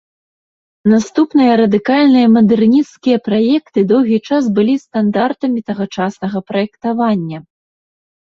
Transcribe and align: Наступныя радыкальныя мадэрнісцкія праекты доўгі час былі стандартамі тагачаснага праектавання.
Наступныя 0.93 1.51
радыкальныя 1.61 2.27
мадэрнісцкія 2.35 3.17
праекты 3.27 3.79
доўгі 3.91 4.17
час 4.29 4.43
былі 4.57 4.75
стандартамі 4.85 5.59
тагачаснага 5.67 6.37
праектавання. 6.51 7.37